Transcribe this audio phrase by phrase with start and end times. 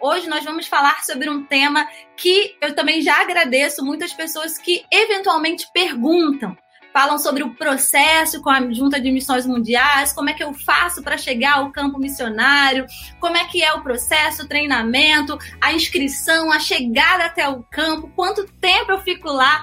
[0.00, 1.86] Hoje nós vamos falar sobre um tema
[2.16, 6.56] que eu também já agradeço muitas pessoas que eventualmente perguntam
[6.96, 11.02] falam sobre o processo com a Junta de Missões Mundiais, como é que eu faço
[11.02, 12.86] para chegar ao campo missionário,
[13.20, 18.10] como é que é o processo, o treinamento, a inscrição, a chegada até o campo,
[18.16, 19.62] quanto tempo eu fico lá.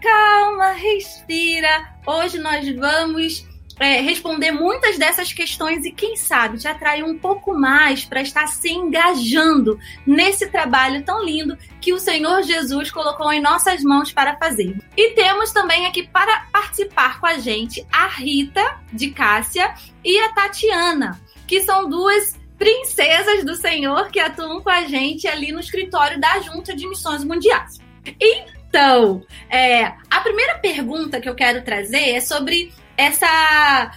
[0.00, 1.98] Calma, respira.
[2.06, 3.46] Hoje nós vamos
[3.80, 8.46] é, responder muitas dessas questões e, quem sabe, te atrair um pouco mais para estar
[8.46, 14.36] se engajando nesse trabalho tão lindo que o Senhor Jesus colocou em nossas mãos para
[14.36, 14.76] fazer.
[14.94, 20.28] E temos também aqui para participar com a gente a Rita de Cássia e a
[20.34, 26.20] Tatiana, que são duas princesas do Senhor que atuam com a gente ali no escritório
[26.20, 27.78] da Junta de Missões Mundiais.
[28.20, 33.92] Então, é, a primeira pergunta que eu quero trazer é sobre essa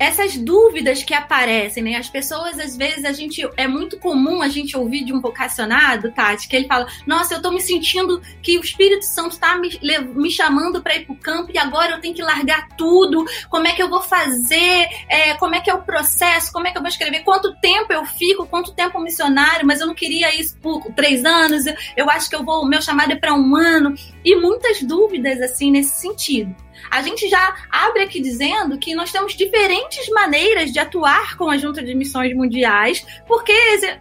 [0.00, 1.96] essas dúvidas que aparecem, né?
[1.96, 3.46] As pessoas, às vezes, a gente.
[3.54, 7.42] É muito comum a gente ouvir de um vocacionado, Tati, que ele fala: Nossa, eu
[7.42, 9.68] tô me sentindo que o Espírito Santo tá me,
[10.14, 13.26] me chamando para ir pro campo e agora eu tenho que largar tudo.
[13.50, 14.88] Como é que eu vou fazer?
[15.06, 16.50] É, como é que é o processo?
[16.50, 17.20] Como é que eu vou escrever?
[17.20, 18.46] Quanto tempo eu fico?
[18.46, 19.66] Quanto tempo missionário?
[19.66, 21.64] Mas eu não queria isso por três anos.
[21.94, 22.66] Eu acho que eu vou.
[22.66, 23.94] Meu chamado é para um ano.
[24.24, 26.56] E muitas dúvidas, assim, nesse sentido.
[26.90, 31.58] A gente já abre aqui dizendo que nós temos diferentes maneiras de atuar com a
[31.58, 33.52] Junta de Missões Mundiais, porque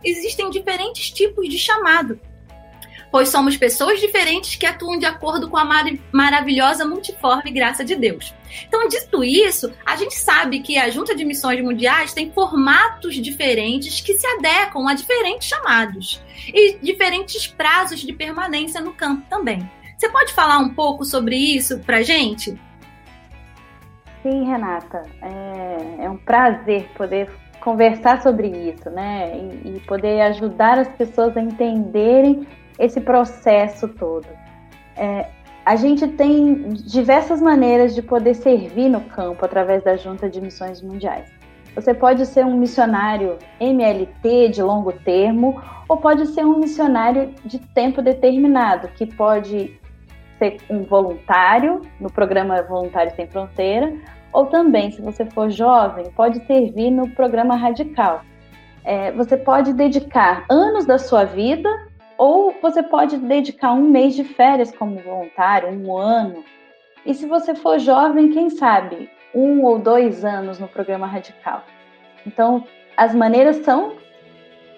[0.03, 2.19] existem diferentes tipos de chamado.
[3.11, 7.95] Pois somos pessoas diferentes que atuam de acordo com a mar maravilhosa multiforme graça de
[7.95, 8.35] Deus.
[8.67, 13.99] Então, dito isso, a gente sabe que a Junta de Missões Mundiais tem formatos diferentes
[13.99, 16.21] que se adequam a diferentes chamados
[16.53, 19.67] e diferentes prazos de permanência no campo também.
[19.97, 22.57] Você pode falar um pouco sobre isso para gente?
[24.21, 25.03] Sim, Renata.
[25.21, 27.29] É, é um prazer poder
[27.61, 29.37] conversar sobre isso, né?
[29.37, 32.47] E, e, poder ajudar as pessoas a entenderem
[32.77, 34.27] esse processo todo.
[34.95, 35.27] É,
[35.65, 40.81] a gente tem diversas maneiras de poder servir no campo através da Junta de Missões
[40.81, 41.29] Mundiais.
[41.75, 47.59] Você pode ser um missionário MLT de longo termo, ou pode ser um missionário de
[47.59, 49.79] tempo determinado, que pode
[50.39, 53.93] ser um voluntário no programa Voluntário Sem Fronteira,
[54.31, 58.21] ou também, se você for jovem, pode servir no programa Radical.
[58.83, 61.69] É, você pode dedicar anos da sua vida,
[62.17, 66.43] ou você pode dedicar um mês de férias como voluntário, um ano.
[67.05, 71.63] E se você for jovem, quem sabe, um ou dois anos no programa Radical.
[72.25, 72.63] Então,
[72.95, 73.93] as maneiras são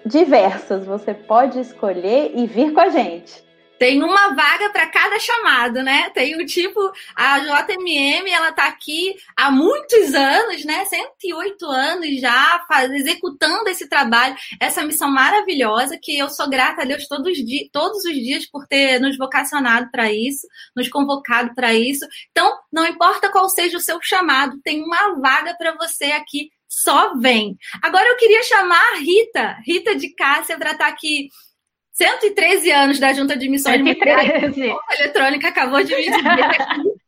[0.04, 0.86] diversas.
[0.86, 3.42] Você pode escolher e vir com a gente
[3.82, 6.08] tem uma vaga para cada chamado, né?
[6.10, 6.78] Tem o tipo,
[7.16, 10.84] a JMM, ela tá aqui há muitos anos, né?
[10.84, 16.84] 108 anos já, faz, executando esse trabalho, essa missão maravilhosa, que eu sou grata a
[16.84, 17.36] Deus todos,
[17.72, 22.06] todos os dias por ter nos vocacionado para isso, nos convocado para isso.
[22.30, 27.16] Então, não importa qual seja o seu chamado, tem uma vaga para você aqui só
[27.18, 27.58] vem.
[27.82, 31.30] Agora eu queria chamar a Rita, Rita de Cássia, para estar tá aqui
[32.02, 34.70] 113 anos da Junta de Missões 113.
[34.70, 37.02] A eletrônica acabou de me dizer aqui.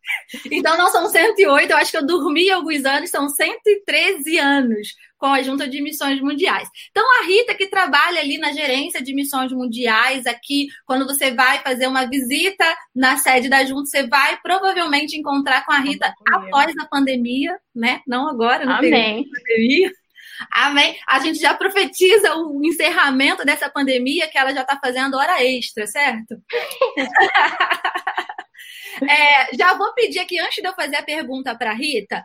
[0.51, 4.89] Então não são 108, eu acho que eu dormi alguns anos, são 113 anos
[5.19, 6.69] com a Junta de Missões Mundiais.
[6.91, 11.61] Então a Rita que trabalha ali na gerência de missões mundiais, aqui quando você vai
[11.61, 16.75] fazer uma visita na sede da Junta, você vai provavelmente encontrar com a Rita após
[16.79, 18.01] a pandemia, né?
[18.07, 19.25] Não agora, no Amém.
[19.29, 19.91] pandemia.
[20.51, 20.99] Amém.
[21.07, 25.87] A gente já profetiza o encerramento dessa pandemia que ela já está fazendo hora extra,
[25.87, 26.37] certo?
[29.09, 32.25] é, já vou pedir aqui, antes de eu fazer a pergunta para Rita,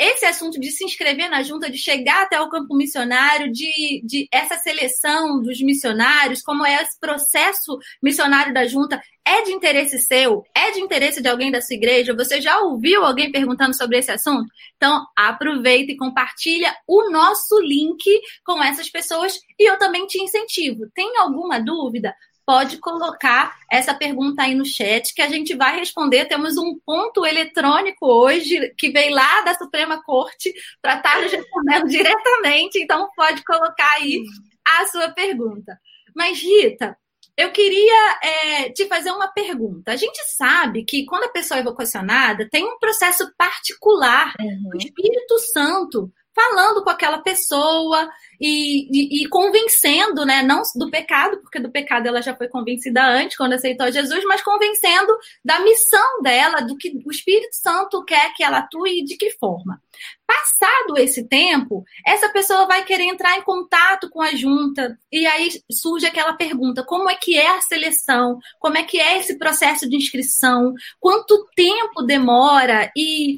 [0.00, 4.28] esse assunto de se inscrever na junta, de chegar até o campo missionário, de, de
[4.32, 10.44] essa seleção dos missionários, como é esse processo missionário da junta, é de interesse seu?
[10.54, 12.14] É de interesse de alguém da sua igreja?
[12.14, 14.46] Você já ouviu alguém perguntando sobre esse assunto?
[14.76, 18.04] Então, aproveita e compartilha o nosso link
[18.44, 20.88] com essas pessoas e eu também te incentivo.
[20.94, 22.14] Tem alguma dúvida?
[22.46, 26.26] Pode colocar essa pergunta aí no chat que a gente vai responder.
[26.26, 32.78] Temos um ponto eletrônico hoje que veio lá da Suprema Corte para estar respondendo diretamente,
[32.78, 34.22] então pode colocar aí
[34.64, 35.76] a sua pergunta.
[36.14, 36.96] Mas, Rita,
[37.36, 39.92] eu queria é, te fazer uma pergunta.
[39.92, 44.32] A gente sabe que quando a pessoa é vocacionada, tem um processo particular.
[44.40, 44.70] Uhum.
[44.72, 50.42] O Espírito Santo falando com aquela pessoa e, e, e, convencendo, né?
[50.42, 54.42] Não do pecado, porque do pecado ela já foi convencida antes, quando aceitou Jesus, mas
[54.42, 59.16] convencendo da missão dela, do que o Espírito Santo quer que ela atue e de
[59.16, 59.80] que forma.
[60.26, 65.48] Passado esse tempo, essa pessoa vai querer entrar em contato com a junta, e aí
[65.72, 68.38] surge aquela pergunta: como é que é a seleção?
[68.58, 70.74] Como é que é esse processo de inscrição?
[71.00, 72.92] Quanto tempo demora?
[72.94, 73.36] E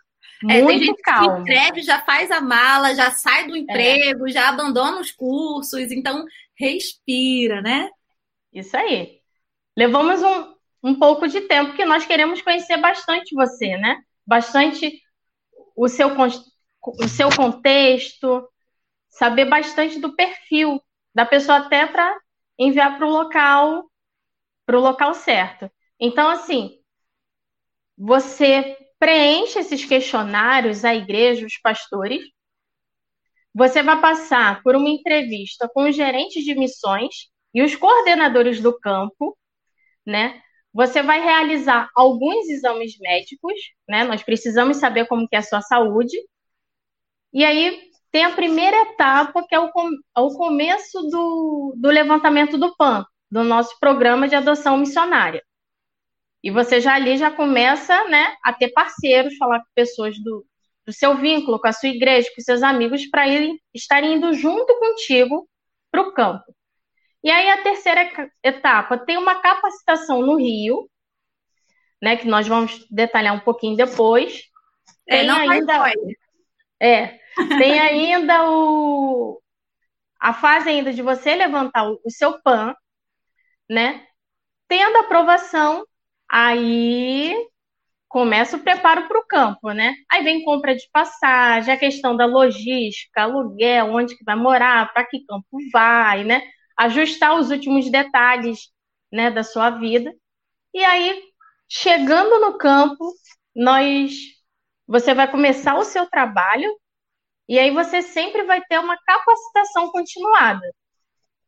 [0.51, 1.45] é, muito gente calmo.
[1.45, 3.59] Que inscreve, já faz a mala, já sai do é.
[3.61, 4.33] emprego, é.
[4.33, 6.25] já abandona os cursos, então
[6.57, 7.89] respira, né?
[8.53, 9.21] Isso aí.
[9.77, 13.99] Levamos um, um pouco de tempo que nós queremos conhecer bastante você, né?
[14.27, 15.01] Bastante
[15.77, 16.09] o seu,
[16.85, 18.47] o seu contexto,
[19.09, 20.83] saber bastante do perfil
[21.15, 22.17] da pessoa até para
[22.59, 23.85] enviar para o local
[24.67, 25.71] para o local certo.
[25.99, 26.79] Então, assim,
[27.97, 32.23] você preenche esses questionários à igreja, os pastores.
[33.55, 38.79] Você vai passar por uma entrevista com os gerentes de missões e os coordenadores do
[38.79, 39.37] campo,
[40.07, 40.41] né?
[40.73, 43.53] Você vai realizar alguns exames médicos,
[43.87, 44.05] né?
[44.05, 46.17] Nós precisamos saber como que é a sua saúde.
[47.33, 49.89] E aí tem a primeira etapa, que é o, com,
[50.19, 55.43] o começo do, do levantamento do PAN, do nosso programa de adoção missionária.
[56.45, 60.45] E você já ali já começa né, a ter parceiros, falar com pessoas do,
[60.85, 63.25] do seu vínculo, com a sua igreja, com seus amigos, para
[63.73, 65.49] estarem indo junto contigo
[65.91, 66.45] para o campo.
[67.25, 68.11] E aí a terceira
[68.43, 70.87] etapa tem uma capacitação no Rio,
[72.03, 74.43] né, que nós vamos detalhar um pouquinho depois.
[75.09, 75.93] É, tem não ainda,
[76.83, 77.21] é,
[77.59, 79.41] tem ainda o
[80.21, 82.75] a fase ainda de você levantar o, seu PAN,
[83.69, 84.07] né?
[84.69, 85.85] Tendo aprovação,
[86.29, 87.35] aí
[88.09, 89.95] começa o preparo para o campo, né?
[90.11, 95.05] Aí vem compra de passagem, a questão da logística, aluguel, onde que vai morar, para
[95.07, 96.43] que campo vai, né?
[96.77, 98.71] Ajustar os últimos detalhes,
[99.13, 100.13] né, da sua vida.
[100.75, 101.23] E aí,
[101.69, 103.13] chegando no campo,
[103.55, 104.13] nós
[104.93, 106.71] você vai começar o seu trabalho
[107.49, 110.61] e aí você sempre vai ter uma capacitação continuada.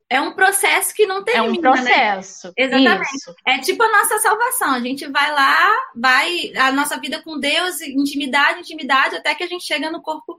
[0.09, 1.55] É um processo que não termina.
[1.55, 2.49] É um processo.
[2.49, 2.53] Né?
[2.57, 3.17] Exatamente.
[3.17, 3.35] Isso.
[3.47, 4.73] É tipo a nossa salvação.
[4.73, 9.47] A gente vai lá, vai a nossa vida com Deus, intimidade, intimidade, até que a
[9.47, 10.39] gente chega no corpo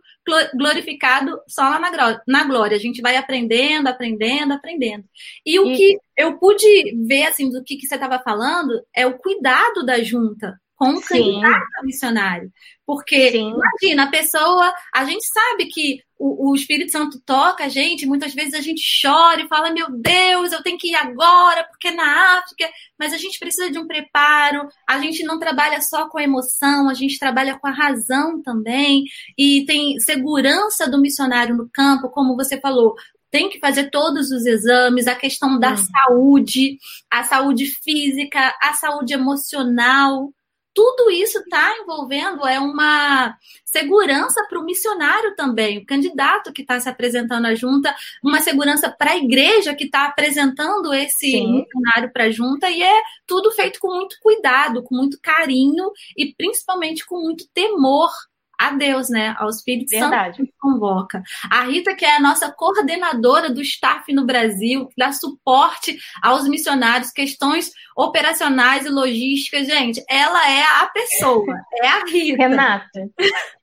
[0.56, 1.80] glorificado só lá
[2.28, 2.76] na, glória.
[2.76, 5.06] A gente vai aprendendo, aprendendo, aprendendo.
[5.46, 5.78] E o e...
[5.78, 10.02] que eu pude ver, assim, do que, que você estava falando, é o cuidado da
[10.02, 12.52] junta com o candidato missionário.
[12.86, 13.54] Porque, Sim.
[13.54, 18.34] imagina, a pessoa, a gente sabe que o, o, Espírito Santo toca a gente, muitas
[18.34, 21.94] vezes a gente chora e fala, meu Deus, eu tenho que ir agora, porque é
[21.94, 26.20] na África, mas a gente precisa de um preparo, a gente não trabalha só com
[26.20, 29.04] a emoção, a gente trabalha com a razão também,
[29.38, 32.96] e tem segurança do missionário no campo, como você falou,
[33.32, 35.78] tem que fazer todos os exames, a questão da hum.
[35.78, 36.78] saúde,
[37.12, 40.32] a saúde física, a saúde emocional
[40.76, 46.78] tudo isso está envolvendo é uma segurança para o missionário também, o candidato que está
[46.80, 51.60] se apresentando à junta, uma segurança para a igreja que está apresentando esse Sim.
[51.62, 56.34] missionário para a junta, e é tudo feito com muito cuidado, com muito carinho e
[56.34, 58.12] principalmente com muito temor
[58.60, 59.36] a Deus, né?
[59.38, 60.38] Ao Espírito Verdade.
[60.38, 61.22] Santo que convoca.
[61.50, 66.48] A Rita, que é a nossa coordenadora do staff no Brasil, que dá suporte aos
[66.48, 72.44] missionários, questões operacionais e logísticas, gente, ela é a pessoa, é a Rita.
[72.44, 73.10] Renata,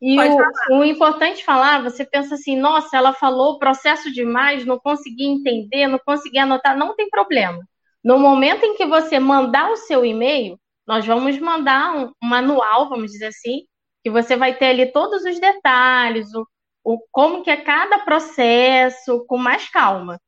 [0.00, 5.24] e o, o, importante falar, você pensa assim, nossa, ela falou processo demais, não consegui
[5.24, 7.58] entender, não consegui anotar, não tem problema.
[8.02, 12.88] No momento em que você mandar o seu e-mail, nós vamos mandar um, um manual,
[12.88, 13.62] vamos dizer assim,
[14.02, 16.46] que você vai ter ali todos os detalhes, o,
[16.84, 20.20] o como que é cada processo, com mais calma.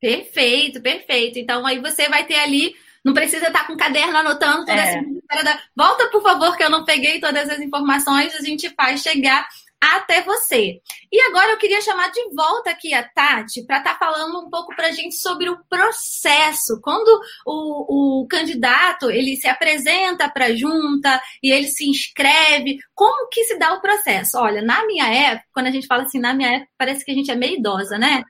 [0.00, 1.38] Perfeito, perfeito.
[1.38, 4.96] Então aí você vai ter ali, não precisa estar com o caderno anotando toda é.
[4.96, 9.48] essa Volta, por favor, que eu não peguei todas as informações, a gente faz chegar
[9.80, 10.80] até você.
[11.10, 14.50] E agora eu queria chamar de volta aqui a Tati para estar tá falando um
[14.50, 16.80] pouco para a gente sobre o processo.
[16.82, 17.08] Quando
[17.46, 23.44] o, o candidato ele se apresenta para a junta e ele se inscreve, como que
[23.44, 24.38] se dá o processo?
[24.38, 27.14] Olha, na minha época, quando a gente fala assim, na minha época, parece que a
[27.14, 28.22] gente é meio idosa, né?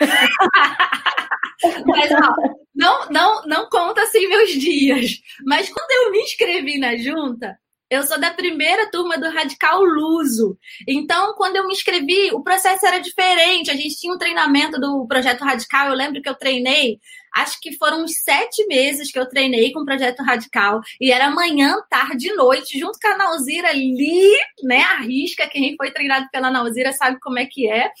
[1.86, 2.34] Mas, ó,
[2.74, 5.20] não, não, não conta assim meus dias.
[5.44, 10.58] Mas quando eu me inscrevi na junta, eu sou da primeira turma do Radical Luso.
[10.88, 13.70] Então, quando eu me inscrevi, o processo era diferente.
[13.70, 15.88] A gente tinha um treinamento do Projeto Radical.
[15.88, 16.98] Eu lembro que eu treinei,
[17.34, 20.80] acho que foram uns sete meses que eu treinei com o Projeto Radical.
[21.00, 24.80] E era manhã, tarde e noite, junto com a Nauzira ali, né?
[24.80, 25.48] A risca.
[25.48, 27.92] Quem foi treinado pela Nauzira sabe como é que é.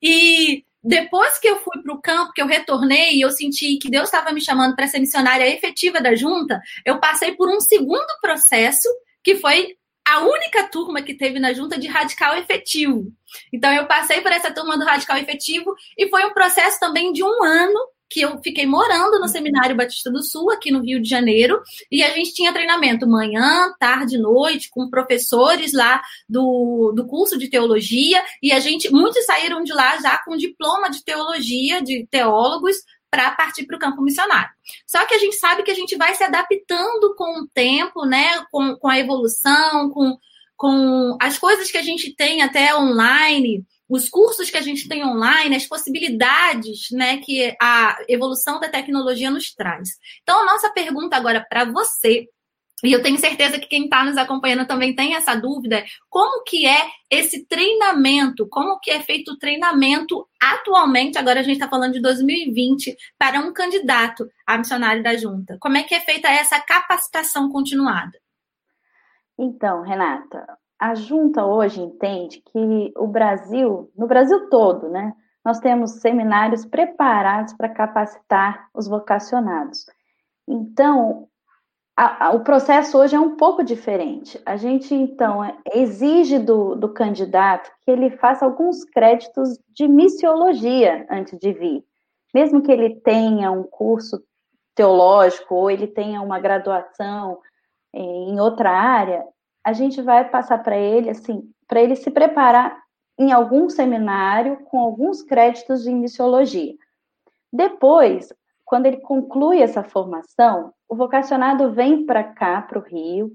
[0.00, 3.90] E depois que eu fui para o campo, que eu retornei e eu senti que
[3.90, 8.06] Deus estava me chamando para ser missionária efetiva da junta, eu passei por um segundo
[8.22, 8.88] processo
[9.28, 13.12] que foi a única turma que teve na junta de radical efetivo.
[13.52, 17.22] Então eu passei por essa turma do radical efetivo e foi um processo também de
[17.22, 21.06] um ano que eu fiquei morando no Seminário Batista do Sul, aqui no Rio de
[21.06, 21.60] Janeiro,
[21.92, 27.50] e a gente tinha treinamento manhã, tarde, noite, com professores lá do, do curso de
[27.50, 32.76] teologia, e a gente, muitos saíram de lá já com diploma de teologia, de teólogos,
[33.10, 34.50] para partir para o campo missionário.
[34.86, 38.44] Só que a gente sabe que a gente vai se adaptando com o tempo, né?
[38.50, 40.16] Com, com a evolução, com,
[40.56, 45.04] com as coisas que a gente tem até online, os cursos que a gente tem
[45.04, 49.88] online, as possibilidades né, que a evolução da tecnologia nos traz.
[50.22, 52.28] Então, a nossa pergunta agora para você
[52.84, 55.84] e eu tenho certeza que quem está nos acompanhando também tem essa dúvida.
[56.08, 58.46] Como que é esse treinamento?
[58.48, 61.18] Como que é feito o treinamento atualmente?
[61.18, 65.58] Agora a gente está falando de 2020 para um candidato a missionário da junta.
[65.60, 68.18] Como é que é feita essa capacitação continuada?
[69.36, 70.46] Então, Renata,
[70.78, 75.12] a junta hoje entende que o Brasil, no Brasil todo, né,
[75.44, 79.86] nós temos seminários preparados para capacitar os vocacionados.
[80.46, 81.27] Então,
[82.00, 84.40] a, a, o processo hoje é um pouco diferente.
[84.46, 91.04] A gente, então, é, exige do, do candidato que ele faça alguns créditos de missiologia
[91.10, 91.84] antes de vir.
[92.32, 94.22] Mesmo que ele tenha um curso
[94.76, 97.40] teológico ou ele tenha uma graduação
[97.92, 99.24] é, em outra área,
[99.64, 102.80] a gente vai passar para ele, assim, para ele se preparar
[103.18, 106.76] em algum seminário com alguns créditos de missiologia.
[107.52, 108.32] Depois,
[108.68, 113.34] quando ele conclui essa formação, o vocacionado vem para cá, para o Rio,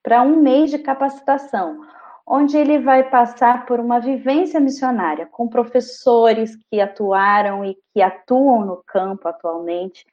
[0.00, 1.80] para um mês de capacitação,
[2.24, 8.64] onde ele vai passar por uma vivência missionária com professores que atuaram e que atuam
[8.64, 10.06] no campo atualmente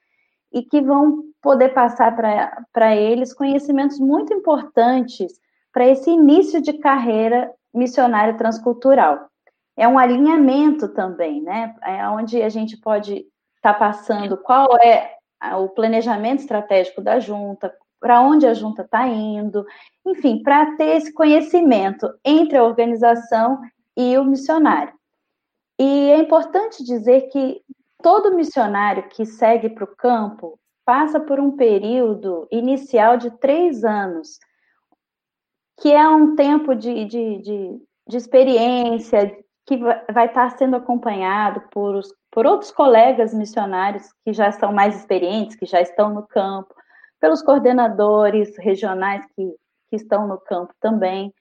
[0.51, 2.15] e que vão poder passar
[2.73, 5.31] para eles conhecimentos muito importantes
[5.71, 9.29] para esse início de carreira missionária transcultural.
[9.77, 11.75] É um alinhamento também, né?
[11.83, 13.27] É onde a gente pode
[13.59, 15.15] estar tá passando qual é
[15.57, 19.65] o planejamento estratégico da junta, para onde a junta está indo,
[20.05, 23.59] enfim, para ter esse conhecimento entre a organização
[23.95, 24.93] e o missionário.
[25.77, 27.61] E é importante dizer que
[28.01, 34.39] todo missionário que segue para o campo passa por um período inicial de três anos,
[35.79, 41.95] que é um tempo de, de, de, de experiência, que vai estar sendo acompanhado por,
[41.95, 46.73] os, por outros colegas missionários que já são mais experientes, que já estão no campo,
[47.19, 49.45] pelos coordenadores regionais que,
[49.89, 51.33] que estão no campo também,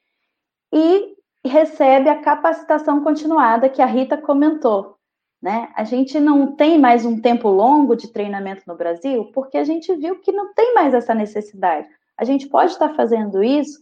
[0.72, 1.14] e
[1.44, 4.96] recebe a capacitação continuada que a Rita comentou.
[5.40, 5.70] Né?
[5.76, 9.94] A gente não tem mais um tempo longo de treinamento no Brasil, porque a gente
[9.94, 11.86] viu que não tem mais essa necessidade.
[12.16, 13.78] A gente pode estar fazendo isso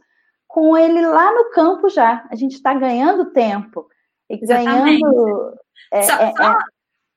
[0.47, 2.27] com ele lá no campo já.
[2.31, 3.87] A gente está ganhando tempo.
[4.29, 5.55] E ganhando.
[5.91, 6.57] É, só, é, só, é.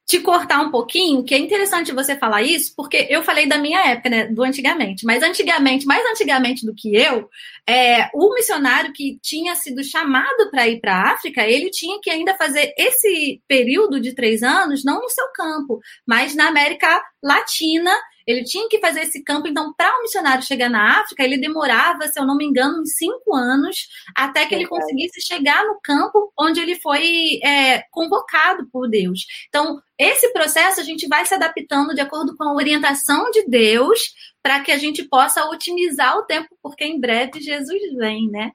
[0.10, 3.80] Te cortar um pouquinho, que é interessante você falar isso, porque eu falei da minha
[3.92, 7.30] época, né, do antigamente, mas antigamente, mais antigamente do que eu,
[7.70, 12.10] é, o missionário que tinha sido chamado para ir para a África, ele tinha que
[12.10, 17.92] ainda fazer esse período de três anos, não no seu campo, mas na América Latina.
[18.28, 22.08] Ele tinha que fazer esse campo, então, para um missionário chegar na África, ele demorava,
[22.08, 26.32] se eu não me engano, uns cinco anos, até que ele conseguisse chegar no campo
[26.40, 29.26] onde ele foi é, convocado por Deus.
[29.48, 34.00] Então, esse processo a gente vai se adaptando de acordo com a orientação de Deus,
[34.42, 38.52] para que a gente possa otimizar o tempo, porque em breve Jesus vem, né?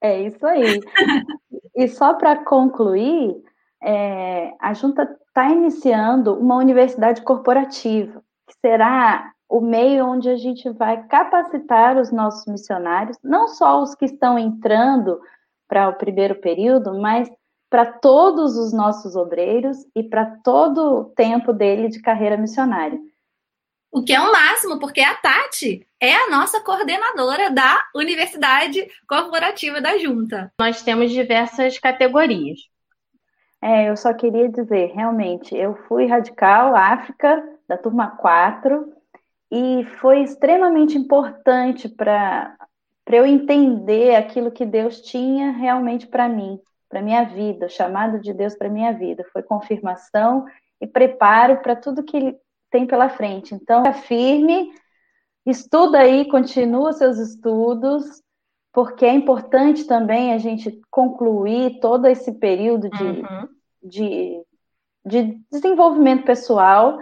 [0.00, 0.80] É isso aí.
[1.74, 3.34] e só para concluir,
[3.82, 8.22] é, a junta está iniciando uma universidade corporativa
[8.60, 14.06] será o meio onde a gente vai capacitar os nossos missionários, não só os que
[14.06, 15.20] estão entrando
[15.68, 17.30] para o primeiro período, mas
[17.72, 23.00] para todos os nossos obreiros e para todo o tempo dele de carreira missionária.
[23.90, 29.80] O que é o máximo, porque a Tati é a nossa coordenadora da Universidade Corporativa
[29.80, 30.52] da Junta.
[30.60, 32.58] Nós temos diversas categorias.
[33.62, 38.92] É, eu só queria dizer, realmente, eu fui radical África da turma 4,
[39.50, 42.56] e foi extremamente importante para
[43.06, 46.58] eu entender aquilo que Deus tinha realmente para mim,
[46.92, 49.24] para minha vida, o chamado de Deus para minha vida.
[49.32, 50.44] Foi confirmação
[50.78, 52.36] e preparo para tudo que Ele
[52.70, 53.54] tem pela frente.
[53.54, 54.70] Então, firme,
[55.46, 58.04] estuda aí, continua seus estudos,
[58.74, 63.48] porque é importante também a gente concluir todo esse período de, uhum.
[63.82, 64.42] de,
[65.06, 66.98] de desenvolvimento pessoal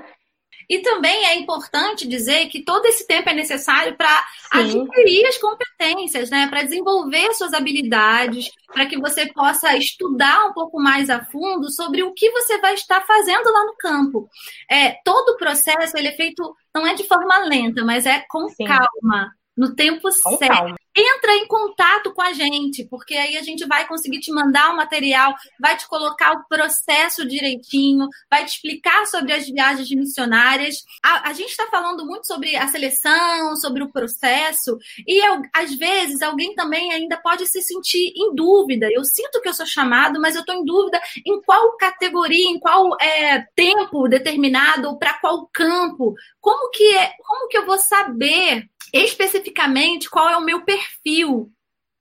[0.69, 6.31] e também é importante dizer que todo esse tempo é necessário para adquirir as competências,
[6.31, 6.47] né?
[6.49, 12.03] Para desenvolver suas habilidades, para que você possa estudar um pouco mais a fundo sobre
[12.03, 14.29] o que você vai estar fazendo lá no campo.
[14.71, 18.49] É, todo o processo ele é feito, não é de forma lenta, mas é com
[18.49, 18.65] Sim.
[18.65, 20.55] calma no tempo Com certo.
[20.55, 20.80] Calma.
[21.01, 24.77] Entra em contato com a gente, porque aí a gente vai conseguir te mandar o
[24.77, 30.85] material, vai te colocar o processo direitinho, vai te explicar sobre as viagens missionárias.
[31.03, 34.77] A, a gente está falando muito sobre a seleção, sobre o processo,
[35.07, 38.87] e eu, às vezes alguém também ainda pode se sentir em dúvida.
[38.93, 42.59] Eu sinto que eu sou chamado, mas eu estou em dúvida em qual categoria, em
[42.59, 46.15] qual é, tempo determinado, para qual campo.
[46.41, 51.51] Como que é, como que eu vou saber especificamente qual é o meu perfil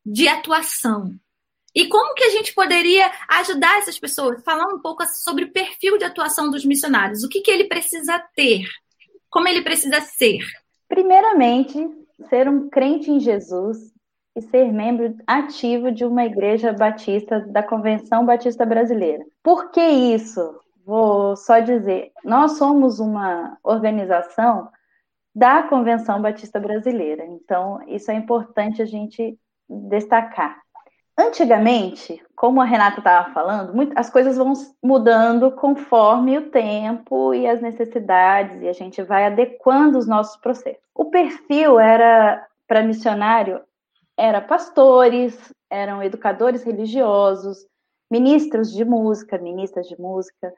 [0.06, 1.14] de atuação.
[1.76, 4.44] E como que a gente poderia ajudar essas pessoas?
[4.44, 7.24] Falar um pouco sobre o perfil de atuação dos missionários.
[7.24, 8.64] O que, que ele precisa ter?
[9.30, 10.40] Como ele precisa ser?
[10.88, 11.78] Primeiramente,
[12.28, 13.78] ser um crente em Jesus
[14.36, 19.24] e ser membro ativo de uma igreja batista da Convenção Batista Brasileira.
[19.44, 20.60] Por que isso?
[20.86, 24.70] Vou só dizer, nós somos uma organização
[25.34, 27.26] da Convenção Batista Brasileira.
[27.26, 29.38] Então, isso é importante a gente
[29.68, 30.60] destacar.
[31.18, 37.62] Antigamente, como a Renata estava falando, as coisas vão mudando conforme o tempo e as
[37.62, 40.82] necessidades, e a gente vai adequando os nossos processos.
[40.96, 43.62] O perfil era para missionário
[44.20, 47.66] era pastores, eram educadores religiosos,
[48.12, 50.54] ministros de música, ministras de música,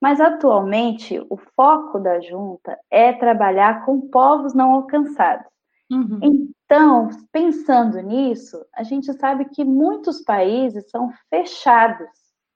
[0.00, 5.46] mas atualmente o foco da junta é trabalhar com povos não alcançados.
[5.90, 6.18] Uhum.
[6.22, 12.08] Então, pensando nisso, a gente sabe que muitos países são fechados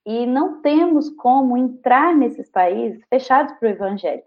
[0.04, 4.22] e não temos como entrar nesses países fechados para o evangelho.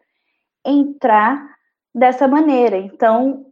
[0.65, 1.45] Entrar
[1.93, 2.77] dessa maneira.
[2.77, 3.47] Então,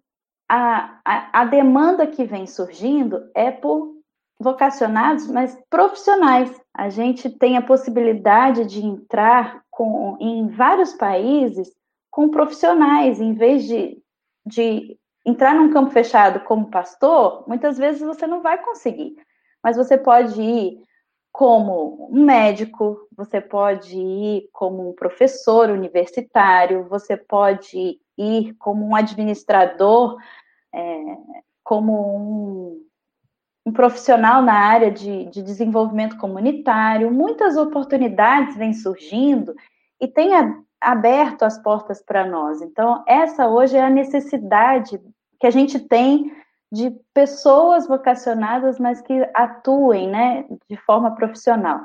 [0.49, 3.95] a, a, a demanda que vem surgindo é por
[4.39, 6.60] vocacionados, mas profissionais.
[6.73, 11.71] A gente tem a possibilidade de entrar com, em vários países
[12.09, 14.01] com profissionais, em vez de,
[14.45, 19.15] de entrar num campo fechado como pastor, muitas vezes você não vai conseguir.
[19.63, 20.81] Mas você pode ir
[21.31, 28.95] como um médico, você pode ir como um professor universitário, você pode ir como um
[28.95, 30.17] administrador,
[30.73, 31.17] é,
[31.63, 32.90] como um
[33.71, 39.55] um profissional na área de, de desenvolvimento comunitário, muitas oportunidades vêm surgindo
[39.99, 40.31] e tem
[40.79, 42.61] aberto as portas para nós.
[42.61, 44.99] Então, essa hoje é a necessidade
[45.39, 46.35] que a gente tem
[46.69, 51.79] de pessoas vocacionadas, mas que atuem né, de forma profissional.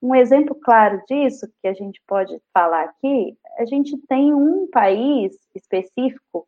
[0.00, 5.32] Um exemplo claro disso, que a gente pode falar aqui, a gente tem um país
[5.54, 6.46] específico,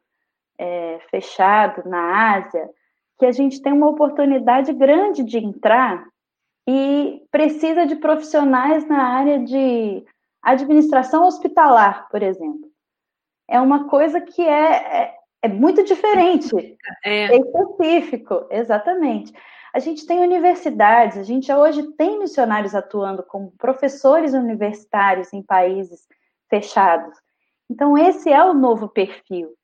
[0.59, 2.69] é, fechado na Ásia,
[3.19, 6.07] que a gente tem uma oportunidade grande de entrar
[6.67, 10.05] e precisa de profissionais na área de
[10.45, 12.71] Administração hospitalar, por exemplo,
[13.49, 16.55] é uma coisa que é, é, é muito diferente,
[17.03, 17.35] é.
[17.35, 19.33] é específico, exatamente.
[19.73, 26.07] A gente tem universidades, a gente hoje tem missionários atuando como professores universitários em países
[26.51, 27.19] fechados.
[27.71, 29.55] Então, esse é o novo perfil.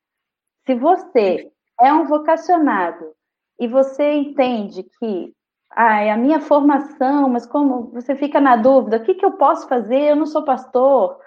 [0.67, 3.15] Se você é um vocacionado
[3.61, 5.35] e você entende que
[5.71, 9.33] ah, é a minha formação, mas como você fica na dúvida, o que, que eu
[9.33, 10.11] posso fazer?
[10.11, 11.19] Eu não sou pastor.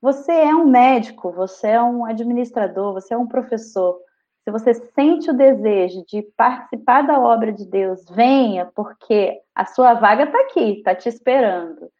[0.00, 3.98] Você é um médico, você é um administrador, você é um professor.
[4.44, 9.94] Se você sente o desejo de participar da obra de Deus, venha, porque a sua
[9.94, 11.90] vaga está aqui, está te esperando.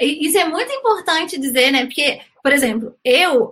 [0.00, 1.84] Isso é muito importante dizer, né?
[1.84, 3.50] Porque, por exemplo, eu,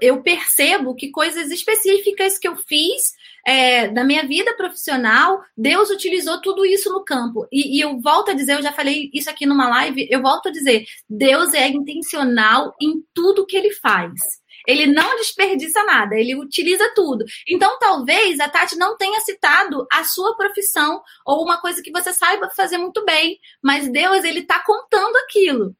[0.00, 3.12] eu percebo que coisas específicas que eu fiz
[3.46, 7.46] é, da minha vida profissional, Deus utilizou tudo isso no campo.
[7.52, 10.48] E, e, eu volto a dizer, eu já falei isso aqui numa live, eu volto
[10.48, 14.10] a dizer, Deus é intencional em tudo que ele faz.
[14.66, 17.24] Ele não desperdiça nada, ele utiliza tudo.
[17.48, 22.12] Então, talvez a Tati não tenha citado a sua profissão ou uma coisa que você
[22.12, 25.76] saiba fazer muito bem, mas Deus, ele está contando aquilo.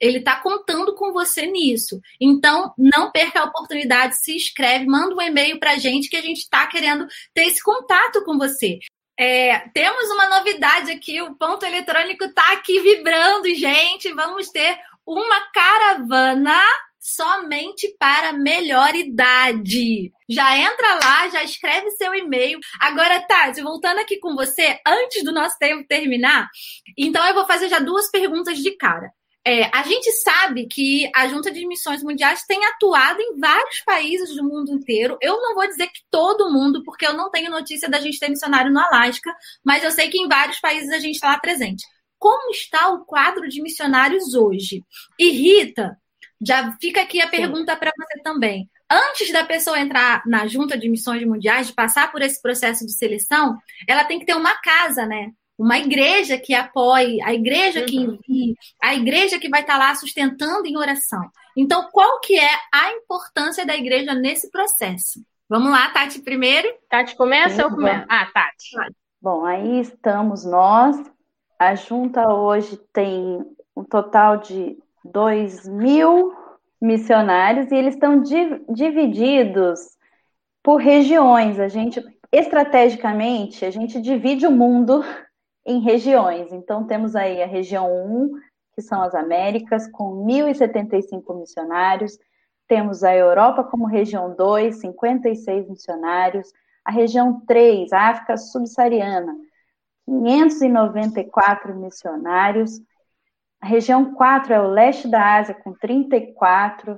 [0.00, 2.00] Ele está contando com você nisso.
[2.20, 6.22] Então, não perca a oportunidade, se inscreve, manda um e-mail para a gente que a
[6.22, 8.78] gente está querendo ter esse contato com você.
[9.18, 14.12] É, temos uma novidade aqui, o ponto eletrônico está aqui vibrando, gente.
[14.12, 16.60] Vamos ter uma caravana
[17.06, 20.12] somente para melhor idade.
[20.28, 22.58] Já entra lá, já escreve seu e-mail.
[22.80, 26.48] Agora, Tati, voltando aqui com você, antes do nosso tempo terminar,
[26.98, 29.08] então eu vou fazer já duas perguntas de cara.
[29.48, 34.34] É, a gente sabe que a Junta de Missões Mundiais tem atuado em vários países
[34.34, 35.16] do mundo inteiro.
[35.22, 38.28] Eu não vou dizer que todo mundo, porque eu não tenho notícia da gente ter
[38.28, 39.32] missionário no Alasca,
[39.64, 41.84] mas eu sei que em vários países a gente está lá presente.
[42.18, 44.82] Como está o quadro de missionários hoje?
[45.16, 45.96] E Rita,
[46.44, 48.68] já fica aqui a pergunta para você também.
[48.90, 52.92] Antes da pessoa entrar na Junta de Missões Mundiais, de passar por esse processo de
[52.92, 53.56] seleção,
[53.88, 55.30] ela tem que ter uma casa, né?
[55.58, 60.66] Uma igreja que apoie, a igreja que envie, a igreja que vai estar lá sustentando
[60.66, 61.30] em oração.
[61.56, 65.20] Então, qual que é a importância da igreja nesse processo?
[65.48, 66.68] Vamos lá, Tati, primeiro.
[66.90, 68.04] Tati, começa ou começa?
[68.08, 68.94] Ah, Tati.
[69.22, 70.96] Bom, aí estamos nós.
[71.58, 73.42] A junta hoje tem
[73.74, 76.34] um total de 2 mil
[76.80, 78.22] missionários e eles estão
[78.68, 79.80] divididos
[80.62, 81.58] por regiões.
[81.58, 85.02] A gente, estrategicamente, a gente divide o mundo
[85.66, 86.52] em regiões.
[86.52, 88.32] Então, temos aí a região 1,
[88.74, 92.16] que são as Américas, com 1.075 missionários.
[92.68, 96.52] Temos a Europa como região 2, 56 missionários.
[96.84, 99.34] A região 3, África Subsaariana,
[100.06, 102.80] 594 missionários.
[103.60, 106.96] A região 4 é o leste da Ásia, com 34.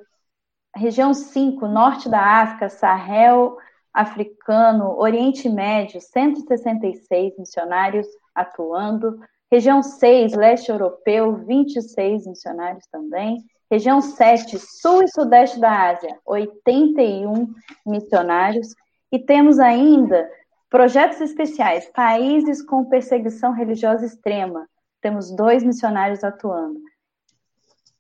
[0.75, 3.57] A região 5, norte da África, Sahel
[3.93, 8.07] africano, Oriente Médio, 166 missionários
[8.41, 9.19] atuando.
[9.51, 13.45] Região 6, leste europeu, 26 missionários também.
[13.71, 17.53] Região 7, sul e sudeste da Ásia, 81
[17.87, 18.75] missionários.
[19.11, 20.31] E temos ainda
[20.71, 24.69] projetos especiais, países com perseguição religiosa extrema.
[25.01, 26.81] Temos dois missionários atuando.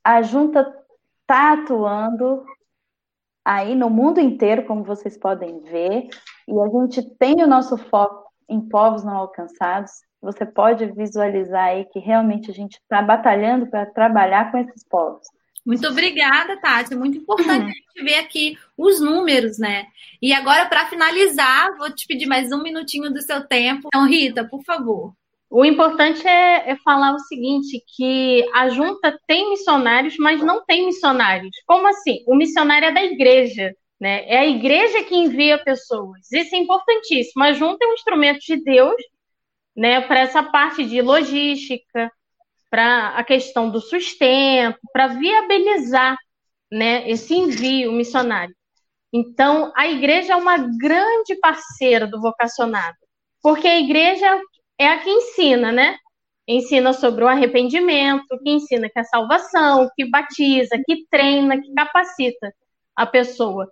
[0.04, 0.60] A junta
[1.22, 2.44] está atuando
[3.44, 6.08] aí no mundo inteiro, como vocês podem ver,
[6.46, 9.90] e a gente tem o nosso foco em povos não alcançados.
[10.20, 15.26] Você pode visualizar aí que realmente a gente está batalhando para trabalhar com esses povos.
[15.64, 16.94] Muito obrigada, Tati.
[16.94, 19.86] É muito importante a gente ver aqui os números, né?
[20.20, 23.88] E agora, para finalizar, vou te pedir mais um minutinho do seu tempo.
[23.88, 25.12] Então, Rita, por favor.
[25.50, 30.86] O importante é, é, falar o seguinte, que a junta tem missionários, mas não tem
[30.86, 31.54] missionários.
[31.66, 32.22] Como assim?
[32.26, 34.24] O missionário é da igreja, né?
[34.28, 36.30] É a igreja que envia pessoas.
[36.32, 37.42] Isso é importantíssimo.
[37.42, 38.96] A junta é um instrumento de Deus,
[39.76, 42.10] né, para essa parte de logística,
[42.70, 46.16] para a questão do sustento, para viabilizar,
[46.70, 48.54] né, esse envio missionário.
[49.12, 52.96] Então, a igreja é uma grande parceira do vocacionado,
[53.42, 54.40] porque a igreja
[54.78, 55.96] é a que ensina, né?
[56.46, 62.52] Ensina sobre o arrependimento, que ensina que é salvação, que batiza, que treina, que capacita
[62.96, 63.70] a pessoa.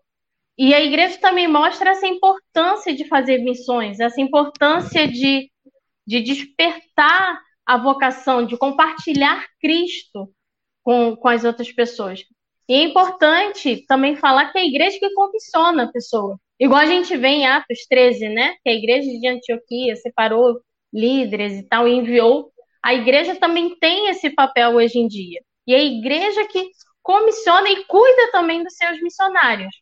[0.59, 5.51] E a igreja também mostra essa importância de fazer missões, essa importância de,
[6.07, 10.33] de despertar a vocação, de compartilhar Cristo
[10.83, 12.21] com, com as outras pessoas.
[12.69, 16.39] E é importante também falar que é a igreja que comissiona a pessoa.
[16.59, 18.55] Igual a gente vê em Atos 13, né?
[18.63, 20.61] Que a igreja de Antioquia separou
[20.93, 22.51] líderes e tal, e enviou.
[22.83, 25.41] A igreja também tem esse papel hoje em dia.
[25.67, 26.71] E é a igreja que
[27.03, 29.75] comissiona e cuida também dos seus missionários.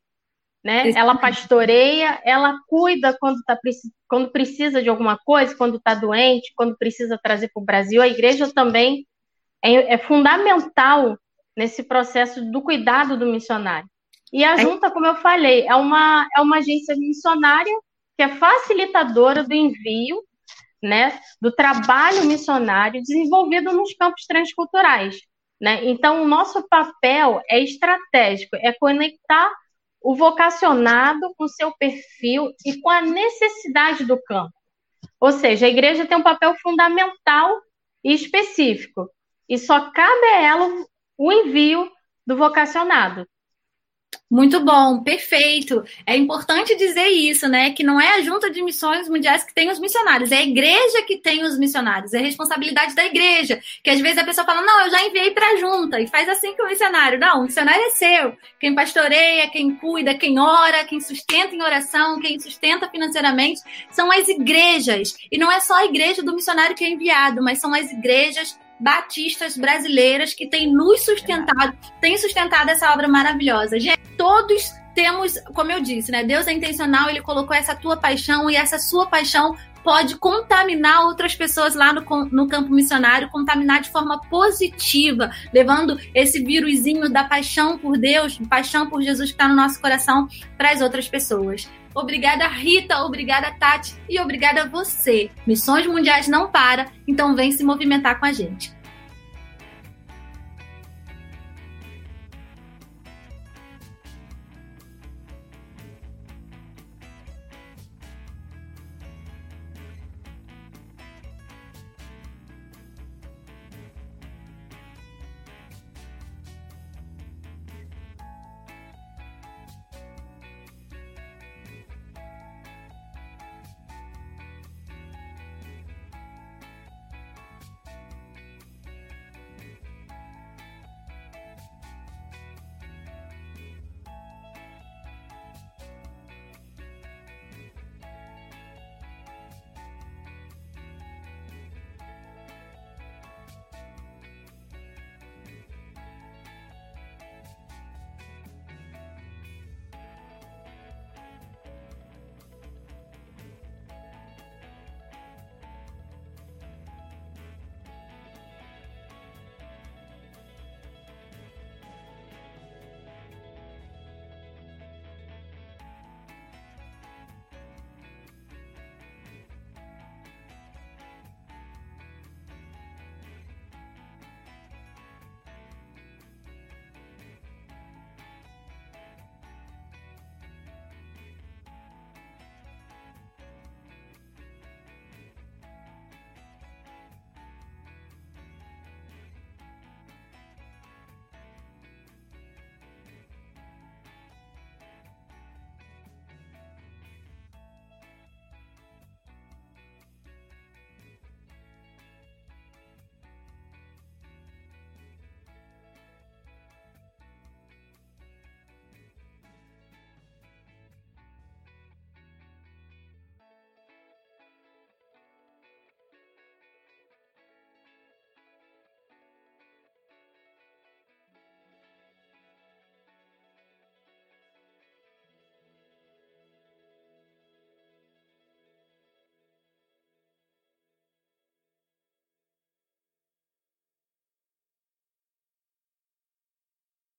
[0.64, 0.90] Né?
[0.92, 3.58] Ela pastoreia, ela cuida quando, tá,
[4.08, 8.00] quando precisa de alguma coisa, quando está doente, quando precisa trazer para o Brasil.
[8.00, 9.06] A igreja também
[9.62, 11.18] é, é, fundamental
[11.56, 13.88] nesse processo do cuidado do missionário.
[14.32, 17.72] E a junta, como eu falei, é uma, é uma agência missionária
[18.16, 20.22] que é facilitadora do envio
[20.84, 25.16] né, do trabalho missionário desenvolvido nos campos transculturais.
[25.58, 25.86] Né?
[25.86, 29.50] Então, o nosso papel é estratégico, é conectar
[30.04, 34.52] o vocacionado com seu perfil e com a necessidade do campo.
[35.18, 37.58] Ou seja, a igreja tem um papel fundamental
[38.04, 39.08] e específico,
[39.48, 40.86] e só cabe a ela
[41.16, 41.90] o envio
[42.26, 43.26] do vocacionado.
[44.30, 45.84] Muito bom, perfeito.
[46.06, 47.70] É importante dizer isso, né?
[47.70, 51.02] Que não é a junta de missões mundiais que tem os missionários, é a igreja
[51.02, 53.60] que tem os missionários, é responsabilidade da igreja.
[53.82, 56.28] Que às vezes a pessoa fala, não, eu já enviei para a junta, e faz
[56.28, 57.18] assim com o missionário.
[57.18, 58.36] Não, o missionário é seu.
[58.58, 64.28] Quem pastoreia, quem cuida, quem ora, quem sustenta em oração, quem sustenta financeiramente, são as
[64.28, 65.14] igrejas.
[65.30, 68.58] E não é só a igreja do missionário que é enviado, mas são as igrejas
[68.80, 73.78] batistas brasileiras que têm nos sustentado, têm sustentado essa obra maravilhosa.
[73.78, 76.24] Gente, todos temos, como eu disse, né?
[76.24, 81.36] Deus é intencional, ele colocou essa tua paixão e essa sua paixão pode contaminar outras
[81.36, 87.76] pessoas lá no, no campo missionário, contaminar de forma positiva, levando esse vírusinho da paixão
[87.76, 91.68] por Deus, paixão por Jesus que está no nosso coração para as outras pessoas.
[91.94, 93.04] Obrigada, Rita.
[93.04, 93.94] Obrigada, Tati.
[94.08, 95.30] E obrigada a você.
[95.46, 98.73] Missões Mundiais não para, então vem se movimentar com a gente.